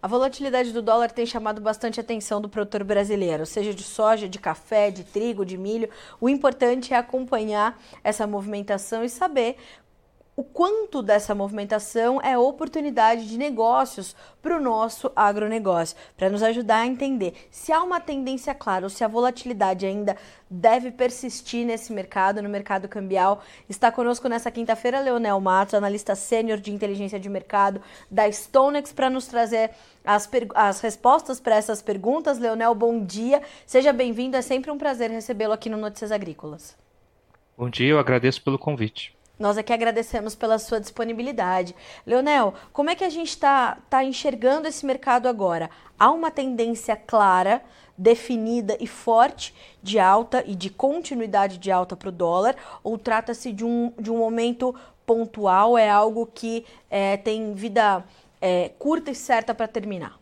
[0.00, 4.38] A volatilidade do dólar tem chamado bastante atenção do produtor brasileiro, seja de soja, de
[4.38, 5.90] café, de trigo, de milho.
[6.20, 9.56] O importante é acompanhar essa movimentação e saber
[10.38, 16.82] o quanto dessa movimentação é oportunidade de negócios para o nosso agronegócio, para nos ajudar
[16.82, 20.16] a entender se há uma tendência clara ou se a volatilidade ainda
[20.48, 23.42] deve persistir nesse mercado, no mercado cambial.
[23.68, 29.10] Está conosco nessa quinta-feira Leonel Matos, analista sênior de inteligência de mercado da Stonex, para
[29.10, 29.72] nos trazer
[30.04, 32.38] as, as respostas para essas perguntas.
[32.38, 36.76] Leonel, bom dia, seja bem-vindo, é sempre um prazer recebê-lo aqui no Notícias Agrícolas.
[37.56, 39.17] Bom dia, eu agradeço pelo convite.
[39.38, 41.74] Nós aqui agradecemos pela sua disponibilidade.
[42.04, 45.70] Leonel, como é que a gente está tá enxergando esse mercado agora?
[45.96, 47.62] Há uma tendência clara,
[47.96, 52.56] definida e forte de alta e de continuidade de alta para o dólar?
[52.82, 54.74] Ou trata-se de um, de um momento
[55.06, 55.78] pontual?
[55.78, 58.04] É algo que é, tem vida
[58.40, 60.18] é, curta e certa para terminar?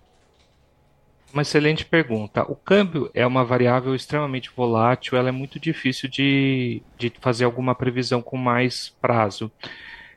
[1.32, 2.50] Uma excelente pergunta.
[2.50, 7.74] O câmbio é uma variável extremamente volátil, ela é muito difícil de, de fazer alguma
[7.74, 9.50] previsão com mais prazo.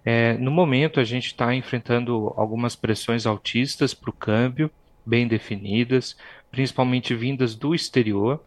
[0.06, 4.72] É, no momento, a gente está enfrentando algumas pressões altistas para o câmbio,
[5.06, 6.16] bem definidas,
[6.52, 8.42] principalmente vindas do exterior.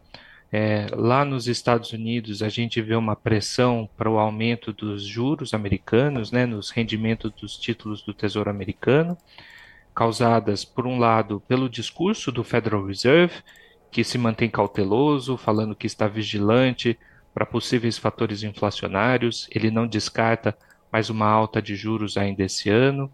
[0.51, 5.53] É, lá nos Estados Unidos, a gente vê uma pressão para o aumento dos juros
[5.53, 9.17] americanos, né, nos rendimentos dos títulos do Tesouro Americano
[9.93, 13.35] causadas, por um lado, pelo discurso do Federal Reserve,
[13.91, 16.97] que se mantém cauteloso, falando que está vigilante
[17.33, 20.57] para possíveis fatores inflacionários, ele não descarta
[20.91, 23.11] mais uma alta de juros ainda esse ano.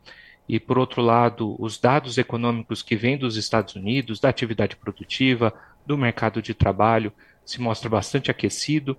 [0.48, 5.54] E, por outro lado, os dados econômicos que vêm dos Estados Unidos, da atividade produtiva,
[5.86, 7.14] do mercado de trabalho,
[7.46, 8.98] se mostra bastante aquecido.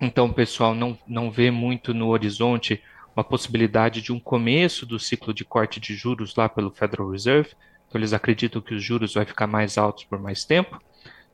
[0.00, 2.82] Então, o pessoal não, não vê muito no horizonte
[3.14, 7.50] uma possibilidade de um começo do ciclo de corte de juros lá pelo Federal Reserve.
[7.88, 10.80] Então, eles acreditam que os juros vai ficar mais altos por mais tempo.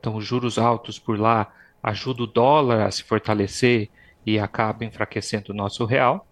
[0.01, 1.53] Então, os juros altos por lá
[1.83, 3.91] ajudam o dólar a se fortalecer
[4.25, 6.27] e acaba enfraquecendo o nosso real.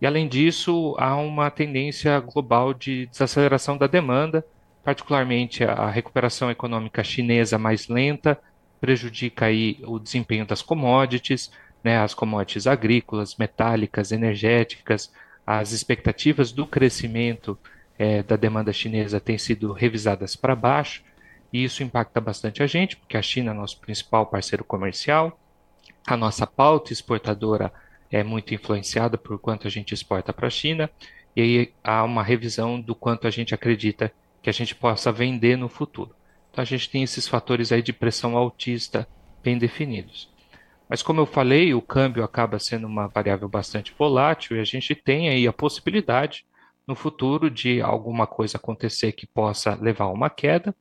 [0.00, 4.44] E, além disso, há uma tendência global de desaceleração da demanda,
[4.84, 8.40] particularmente a recuperação econômica chinesa mais lenta,
[8.80, 11.50] prejudica aí o desempenho das commodities,
[11.88, 15.10] né, as commodities agrícolas, metálicas, energéticas,
[15.46, 17.58] as expectativas do crescimento
[17.98, 21.02] é, da demanda chinesa têm sido revisadas para baixo,
[21.50, 25.40] e isso impacta bastante a gente, porque a China é nosso principal parceiro comercial,
[26.06, 27.72] a nossa pauta exportadora
[28.10, 30.90] é muito influenciada por quanto a gente exporta para a China,
[31.34, 34.12] e aí há uma revisão do quanto a gente acredita
[34.42, 36.14] que a gente possa vender no futuro.
[36.52, 39.08] Então a gente tem esses fatores aí de pressão altista
[39.42, 40.28] bem definidos.
[40.88, 44.94] Mas como eu falei, o câmbio acaba sendo uma variável bastante volátil e a gente
[44.94, 46.46] tem aí a possibilidade
[46.86, 50.74] no futuro de alguma coisa acontecer que possa levar a uma queda,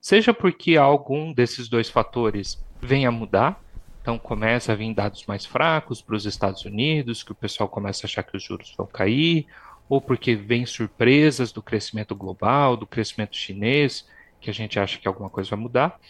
[0.00, 3.62] seja porque algum desses dois fatores venha a mudar,
[4.00, 8.04] então começa a vir dados mais fracos para os Estados Unidos, que o pessoal começa
[8.04, 9.46] a achar que os juros vão cair,
[9.88, 14.08] ou porque vem surpresas do crescimento global, do crescimento chinês,
[14.40, 16.00] que a gente acha que alguma coisa vai mudar,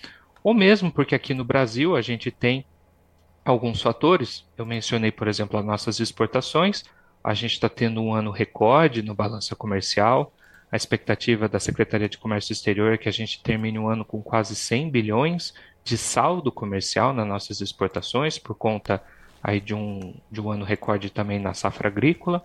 [0.43, 2.65] ou mesmo porque aqui no Brasil a gente tem
[3.45, 4.45] alguns fatores.
[4.57, 6.85] Eu mencionei, por exemplo, as nossas exportações.
[7.23, 10.33] A gente está tendo um ano recorde no balança comercial.
[10.71, 14.23] A expectativa da Secretaria de Comércio Exterior é que a gente termine o ano com
[14.23, 15.55] quase 100 bilhões
[15.85, 19.03] de saldo comercial nas nossas exportações, por conta
[19.43, 22.45] aí de um, de um ano recorde também na safra agrícola.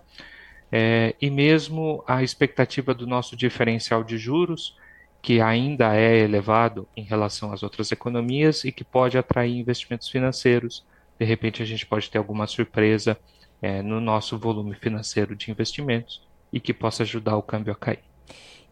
[0.70, 4.76] É, e mesmo a expectativa do nosso diferencial de juros,
[5.20, 10.84] que ainda é elevado em relação às outras economias e que pode atrair investimentos financeiros.
[11.18, 13.18] De repente, a gente pode ter alguma surpresa
[13.60, 18.00] é, no nosso volume financeiro de investimentos e que possa ajudar o câmbio a cair.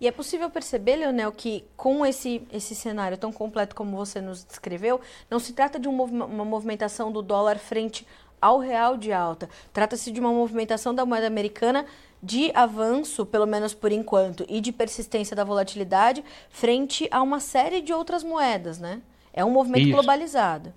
[0.01, 4.45] E é possível perceber, Leonel, que com esse, esse cenário tão completo como você nos
[4.45, 8.07] descreveu, não se trata de um uma movimentação do dólar frente
[8.41, 9.49] ao real de alta.
[9.73, 11.87] Trata-se de uma movimentação da moeda americana
[12.23, 17.81] de avanço, pelo menos por enquanto, e de persistência da volatilidade frente a uma série
[17.81, 19.01] de outras moedas, né?
[19.33, 19.93] É um movimento Isso.
[19.93, 20.73] globalizado.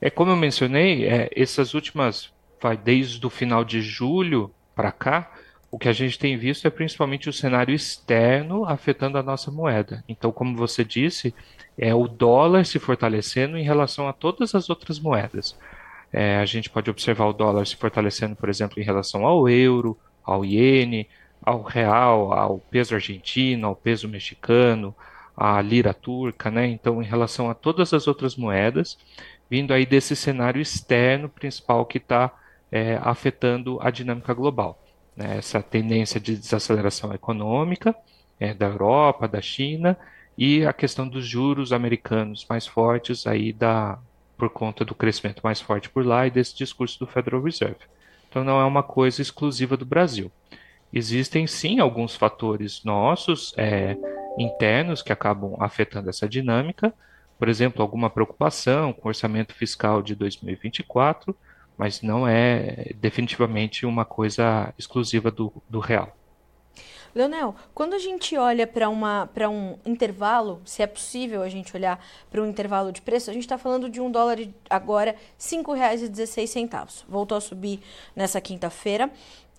[0.00, 5.30] É como eu mencionei, é, essas últimas, vai, desde o final de julho para cá,
[5.70, 10.02] o que a gente tem visto é principalmente o cenário externo afetando a nossa moeda.
[10.08, 11.34] Então, como você disse,
[11.76, 15.56] é o dólar se fortalecendo em relação a todas as outras moedas.
[16.12, 19.98] É, a gente pode observar o dólar se fortalecendo, por exemplo, em relação ao euro,
[20.26, 21.08] ao iene,
[21.40, 24.94] ao real, ao peso argentino, ao peso mexicano,
[25.36, 26.66] à lira turca, né?
[26.66, 28.98] Então, em relação a todas as outras moedas,
[29.48, 32.32] vindo aí desse cenário externo principal que está
[32.70, 34.82] é, afetando a dinâmica global.
[35.16, 35.38] Né?
[35.38, 37.94] Essa tendência de desaceleração econômica
[38.40, 39.96] é, da Europa, da China,
[40.36, 43.98] e a questão dos juros americanos mais fortes aí da,
[44.36, 47.78] por conta do crescimento mais forte por lá e desse discurso do Federal Reserve.
[48.28, 50.30] Então não é uma coisa exclusiva do Brasil.
[50.92, 53.96] Existem sim alguns fatores nossos é,
[54.38, 56.92] internos que acabam afetando essa dinâmica,
[57.38, 61.36] por exemplo, alguma preocupação com o orçamento fiscal de 2024,
[61.76, 66.16] mas não é definitivamente uma coisa exclusiva do, do real.
[67.16, 71.98] Leonel, quando a gente olha para um intervalo, se é possível a gente olhar
[72.30, 74.36] para um intervalo de preço, a gente está falando de um dólar
[74.68, 77.04] agora R$ 5,16.
[77.08, 77.80] Voltou a subir
[78.14, 79.10] nessa quinta-feira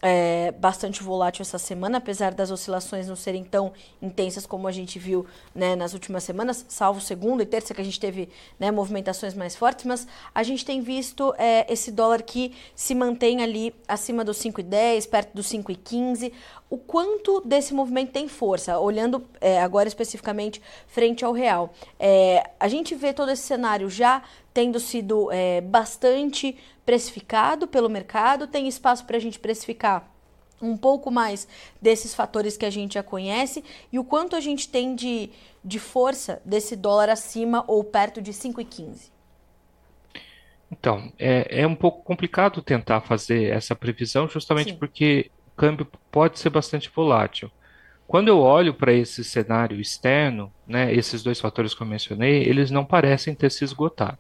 [0.02, 5.00] é, bastante volátil essa semana, apesar das oscilações não serem tão intensas como a gente
[5.00, 8.30] viu né, nas últimas semanas, salvo segunda e terça que a gente teve
[8.60, 13.42] né, movimentações mais fortes, mas a gente tem visto é, esse dólar que se mantém
[13.42, 16.32] ali acima dos 5,10, perto dos 5,15.
[16.70, 21.74] O quanto desse movimento tem força, olhando é, agora especificamente frente ao real.
[21.98, 24.22] É, a gente vê todo esse cenário já
[24.54, 26.58] tendo sido é, bastante
[26.88, 30.10] precificado pelo mercado, tem espaço para a gente precificar
[30.62, 31.46] um pouco mais
[31.82, 33.62] desses fatores que a gente já conhece
[33.92, 35.30] e o quanto a gente tem de,
[35.62, 39.12] de força desse dólar acima ou perto de 5,15.
[40.72, 44.78] Então, é, é um pouco complicado tentar fazer essa previsão, justamente Sim.
[44.78, 47.52] porque o câmbio pode ser bastante volátil.
[48.08, 52.72] Quando eu olho para esse cenário externo, né, esses dois fatores que eu mencionei, eles
[52.72, 54.18] não parecem ter se esgotado.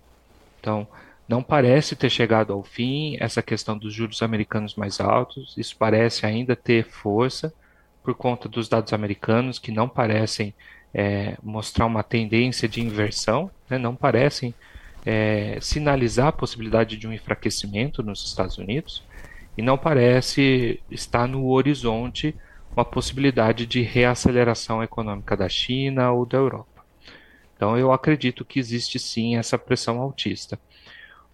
[0.59, 0.85] Então,
[1.27, 5.55] não parece ter chegado ao fim essa questão dos juros americanos mais altos.
[5.57, 7.53] Isso parece ainda ter força
[8.01, 10.53] por conta dos dados americanos que não parecem
[10.93, 13.77] é, mostrar uma tendência de inversão, né?
[13.77, 14.55] não parecem
[15.05, 19.03] é, sinalizar a possibilidade de um enfraquecimento nos Estados Unidos
[19.57, 22.33] e não parece estar no horizonte
[22.71, 26.85] uma possibilidade de reaceleração econômica da China ou da Europa.
[27.55, 30.59] Então, eu acredito que existe sim essa pressão altista.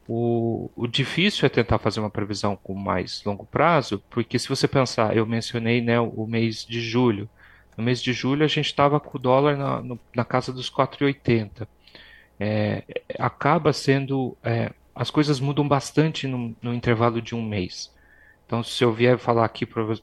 [0.08, 4.68] O, o, difícil é tentar fazer uma previsão com mais longo prazo, porque se você
[4.68, 7.30] pensar, eu mencionei né, o mês de julho.
[7.78, 10.70] No mês de julho a gente estava com o dólar na, no, na casa dos
[10.70, 11.68] 4,80.
[12.40, 12.84] É,
[13.18, 14.38] acaba sendo.
[14.44, 17.92] É, as coisas mudam bastante no, no, intervalo de um mês.
[18.46, 19.96] Então, se eu vier falar aqui prova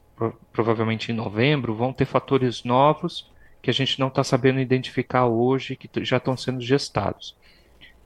[0.51, 3.31] provavelmente em novembro, vão ter fatores novos
[3.61, 7.35] que a gente não está sabendo identificar hoje, que já estão sendo gestados.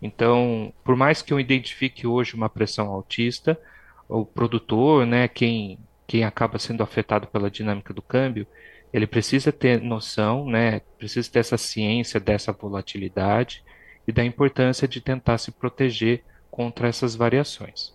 [0.01, 3.59] Então, por mais que eu identifique hoje uma pressão altista,
[4.07, 8.45] o produtor, né, quem, quem acaba sendo afetado pela dinâmica do câmbio,
[8.94, 13.63] ele precisa ter noção, né, precisa ter essa ciência dessa volatilidade
[14.07, 17.94] e da importância de tentar se proteger contra essas variações.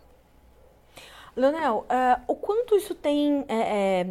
[1.37, 4.05] Leonel, uh, o quanto isso tem é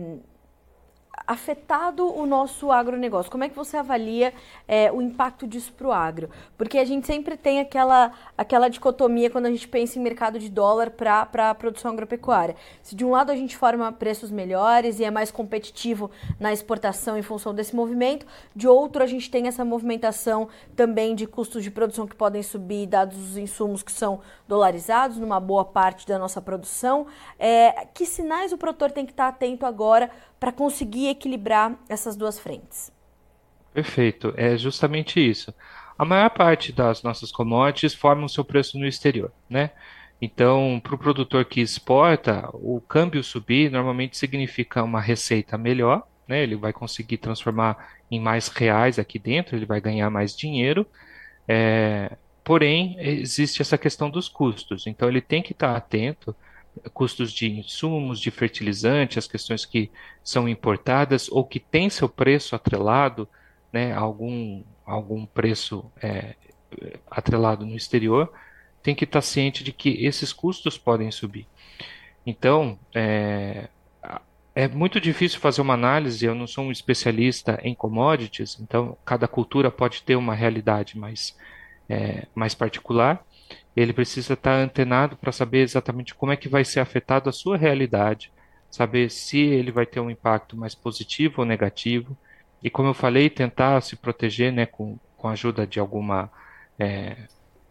[1.29, 3.31] afetado o nosso agronegócio?
[3.31, 4.33] Como é que você avalia
[4.67, 6.27] é, o impacto disso para o agro?
[6.57, 10.49] Porque a gente sempre tem aquela, aquela dicotomia quando a gente pensa em mercado de
[10.49, 12.55] dólar para a produção agropecuária.
[12.81, 16.09] Se de um lado a gente forma preços melhores e é mais competitivo
[16.39, 18.25] na exportação em função desse movimento,
[18.55, 22.87] de outro a gente tem essa movimentação também de custos de produção que podem subir,
[22.87, 27.05] dados os insumos que são dolarizados numa boa parte da nossa produção.
[27.37, 32.39] É, que sinais o produtor tem que estar atento agora para conseguir equilibrar essas duas
[32.39, 32.91] frentes?
[33.73, 35.53] Perfeito, é justamente isso.
[35.97, 39.71] A maior parte das nossas commodities formam seu preço no exterior, né?
[40.21, 46.43] Então, para o produtor que exporta, o câmbio subir normalmente significa uma receita melhor, né?
[46.43, 50.85] Ele vai conseguir transformar em mais reais aqui dentro, ele vai ganhar mais dinheiro.
[51.47, 54.87] É, porém, existe essa questão dos custos.
[54.87, 56.35] Então, ele tem que estar atento
[56.93, 59.91] custos de insumos, de fertilizante, as questões que
[60.23, 63.27] são importadas ou que têm seu preço atrelado,
[63.71, 66.35] né, algum, algum preço é,
[67.09, 68.31] atrelado no exterior,
[68.81, 71.47] tem que estar ciente de que esses custos podem subir.
[72.25, 73.69] Então, é,
[74.55, 79.27] é muito difícil fazer uma análise, eu não sou um especialista em commodities, então cada
[79.27, 81.37] cultura pode ter uma realidade mais,
[81.87, 83.23] é, mais particular,
[83.75, 87.57] ele precisa estar antenado para saber exatamente como é que vai ser afetado a sua
[87.57, 88.31] realidade,
[88.69, 92.17] saber se ele vai ter um impacto mais positivo ou negativo,
[92.61, 96.29] e como eu falei, tentar se proteger né, com, com a ajuda de alguma,
[96.77, 97.15] é,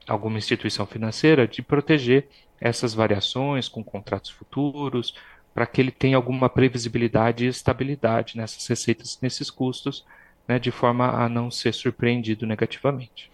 [0.06, 2.28] alguma instituição financeira, de proteger
[2.61, 5.14] essas variações com contratos futuros,
[5.54, 10.04] para que ele tenha alguma previsibilidade e estabilidade nessas receitas, nesses custos,
[10.47, 13.30] né, de forma a não ser surpreendido negativamente.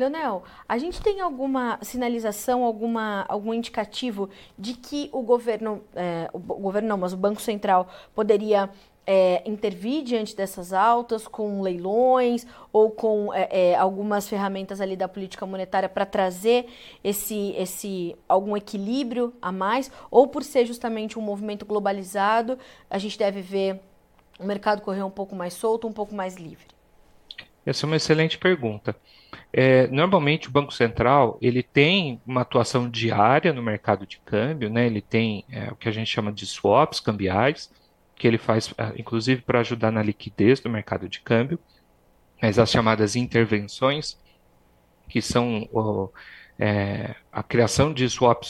[0.00, 6.38] Leonel, a gente tem alguma sinalização, alguma, algum indicativo de que o governo, é, o
[6.38, 8.70] governo não, mas o Banco Central poderia
[9.06, 15.08] é, intervir diante dessas altas com leilões ou com é, é, algumas ferramentas ali da
[15.08, 16.66] política monetária para trazer
[17.04, 23.18] esse, esse algum equilíbrio a mais, ou por ser justamente um movimento globalizado, a gente
[23.18, 23.80] deve ver
[24.38, 26.79] o mercado correr um pouco mais solto, um pouco mais livre?
[27.70, 28.96] Essa é uma excelente pergunta.
[29.52, 34.86] É, normalmente o Banco Central ele tem uma atuação diária no mercado de câmbio, né?
[34.86, 37.72] ele tem é, o que a gente chama de swaps cambiais,
[38.16, 41.60] que ele faz, ah, inclusive, para ajudar na liquidez do mercado de câmbio,
[42.42, 44.18] mas as chamadas intervenções,
[45.08, 46.10] que são o,
[46.58, 48.30] é, a criação de swaps